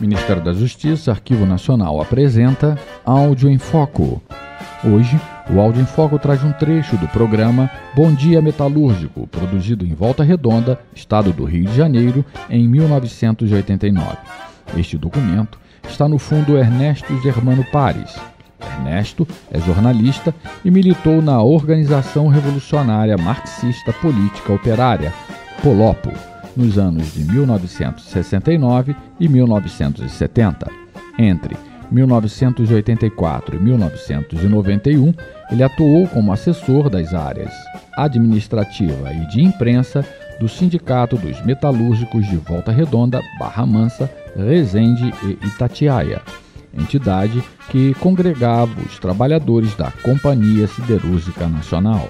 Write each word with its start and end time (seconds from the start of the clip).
Ministério 0.00 0.42
da 0.42 0.52
Justiça, 0.54 1.10
Arquivo 1.10 1.44
Nacional 1.44 2.00
apresenta 2.00 2.78
Áudio 3.04 3.50
em 3.50 3.58
Foco. 3.58 4.22
Hoje, 4.82 5.20
o 5.50 5.60
Áudio 5.60 5.82
em 5.82 5.84
Foco 5.84 6.18
traz 6.18 6.42
um 6.42 6.52
trecho 6.52 6.96
do 6.96 7.06
programa 7.08 7.70
Bom 7.94 8.10
Dia 8.12 8.40
Metalúrgico, 8.40 9.26
produzido 9.26 9.84
em 9.84 9.92
Volta 9.92 10.24
Redonda, 10.24 10.80
estado 10.94 11.34
do 11.34 11.44
Rio 11.44 11.66
de 11.66 11.76
Janeiro, 11.76 12.24
em 12.48 12.66
1989. 12.66 14.16
Este 14.76 14.96
documento 14.96 15.58
está 15.86 16.08
no 16.08 16.18
fundo 16.18 16.56
Ernesto 16.56 17.20
Germano 17.20 17.64
Pares. 17.70 18.18
Ernesto 18.78 19.28
é 19.50 19.60
jornalista 19.60 20.34
e 20.64 20.70
militou 20.70 21.20
na 21.20 21.42
Organização 21.42 22.28
Revolucionária 22.28 23.18
Marxista 23.18 23.92
Política 23.92 24.52
Operária, 24.52 25.12
Polopo 25.62 26.29
nos 26.60 26.78
anos 26.78 27.12
de 27.14 27.24
1969 27.24 28.94
e 29.18 29.28
1970. 29.28 30.70
Entre 31.18 31.56
1984 31.90 33.56
e 33.56 33.58
1991, 33.58 35.12
ele 35.50 35.62
atuou 35.62 36.06
como 36.06 36.32
assessor 36.32 36.88
das 36.88 37.12
áreas 37.12 37.52
administrativa 37.96 39.12
e 39.12 39.26
de 39.28 39.42
imprensa 39.42 40.04
do 40.38 40.48
Sindicato 40.48 41.16
dos 41.16 41.42
Metalúrgicos 41.44 42.26
de 42.26 42.36
Volta 42.36 42.70
Redonda, 42.70 43.20
Barra 43.38 43.66
Mansa, 43.66 44.10
Resende 44.36 45.12
e 45.24 45.46
Itatiaia, 45.46 46.22
entidade 46.72 47.42
que 47.68 47.92
congregava 47.94 48.80
os 48.80 48.98
trabalhadores 48.98 49.74
da 49.74 49.90
Companhia 49.90 50.66
Siderúrgica 50.66 51.46
Nacional. 51.48 52.08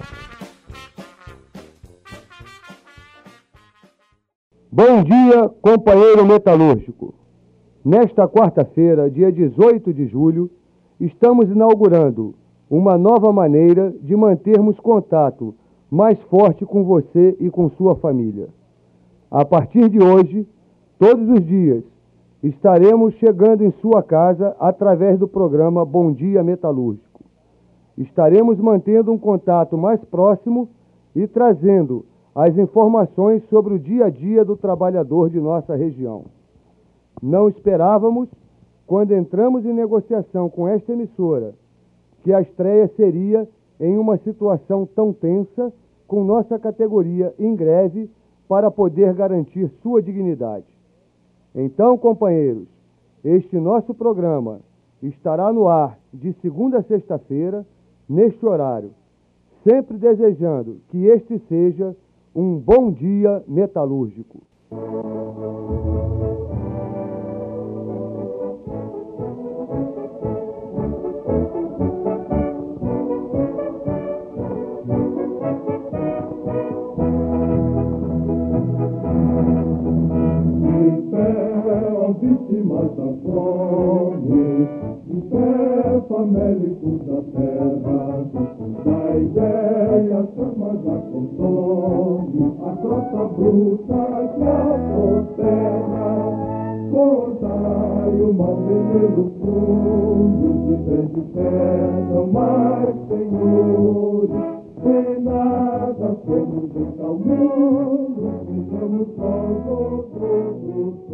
Bom 4.73 5.03
dia, 5.03 5.49
companheiro 5.61 6.25
metalúrgico. 6.25 7.13
Nesta 7.85 8.29
quarta-feira, 8.29 9.11
dia 9.11 9.33
18 9.33 9.93
de 9.93 10.07
julho, 10.07 10.49
estamos 11.01 11.51
inaugurando 11.51 12.37
uma 12.71 12.97
nova 12.97 13.33
maneira 13.33 13.93
de 14.01 14.15
mantermos 14.15 14.79
contato 14.79 15.57
mais 15.91 16.17
forte 16.31 16.65
com 16.65 16.85
você 16.85 17.37
e 17.41 17.51
com 17.51 17.69
sua 17.71 17.97
família. 17.97 18.47
A 19.29 19.45
partir 19.45 19.89
de 19.89 19.99
hoje, 20.01 20.47
todos 21.01 21.29
os 21.29 21.45
dias, 21.45 21.83
estaremos 22.41 23.15
chegando 23.15 23.65
em 23.65 23.73
sua 23.81 24.05
casa 24.05 24.55
através 24.61 25.19
do 25.19 25.27
programa 25.27 25.85
Bom 25.85 26.13
Dia 26.13 26.45
Metalúrgico. 26.45 27.25
Estaremos 27.99 28.57
mantendo 28.61 29.11
um 29.11 29.19
contato 29.19 29.77
mais 29.77 30.01
próximo 30.05 30.69
e 31.17 31.27
trazendo 31.27 32.05
as 32.35 32.57
informações 32.57 33.43
sobre 33.49 33.75
o 33.75 33.79
dia 33.79 34.07
a 34.07 34.11
dia 34.11 34.45
do 34.45 34.57
trabalhador 34.57 35.31
de 35.31 35.41
nossa 35.41 35.75
região. 35.75 36.25
Não 37.23 37.49
esperávamos, 37.49 38.29
quando 38.87 39.15
entramos 39.15 39.65
em 39.65 39.73
negociação 39.73 40.49
com 40.49 40.67
esta 40.69 40.93
emissora, 40.93 41.55
que 42.23 42.33
a 42.33 42.41
estreia 42.41 42.89
seria 42.97 43.49
em 43.81 43.97
uma 43.97 44.17
situação 44.19 44.87
tão 44.87 45.13
tensa, 45.13 45.73
com 46.07 46.25
nossa 46.25 46.59
categoria 46.59 47.35
em 47.39 47.55
greve, 47.55 48.11
para 48.49 48.71
poder 48.71 49.15
garantir 49.15 49.71
sua 49.83 50.03
dignidade. 50.03 50.67
Então, 51.55 51.97
companheiros, 51.97 52.67
este 53.25 53.57
nosso 53.59 53.95
programa 53.95 54.61
estará 55.03 55.53
no 55.53 55.69
ar 55.69 55.99
de 56.13 56.33
segunda 56.35 56.79
a 56.79 56.83
sexta-feira, 56.83 57.65
neste 58.09 58.45
horário, 58.45 58.91
sempre 59.63 59.97
desejando 59.97 60.79
que 60.89 61.07
este 61.07 61.39
seja 61.49 61.95
um 62.35 62.59
bom 62.59 62.93
dia 62.93 63.43
metalúrgico. 63.47 64.41
vítimas 82.21 82.91
da 82.97 83.13
fome, 83.25 84.69
de 85.07 85.21
pé 85.29 86.01
famélicos 86.09 87.01
da 87.07 87.23
terra, 87.33 88.27
da 88.85 89.17
ideia 89.17 90.29
chamas 90.35 90.87
a 90.87 90.99
consome, 91.11 91.70
troça 93.41 93.53
bruta 93.53 94.01
que 94.37 94.45
a 94.45 94.79
proterra. 94.93 96.11
Cortai 96.91 98.21
o 98.21 98.35
mal 98.35 98.57
veneno 98.57 99.31
fundo, 99.41 100.49
de 100.67 100.75
vez 100.85 101.07
de 101.13 101.23
terra, 101.33 102.21
mais 102.33 102.95
senhores, 103.09 104.31
sem 104.83 105.21
nada 105.23 106.17
somos 106.27 106.71
tal 106.99 107.15
mundo, 107.15 108.21
sejamos 108.47 109.09
nós 109.17 110.11
os 110.77 111.10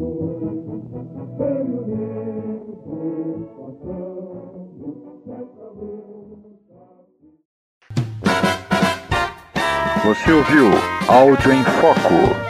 Você 10.06 10.30
ouviu 10.30 10.70
Áudio 11.08 11.52
em 11.52 11.64
Foco. 11.64 12.45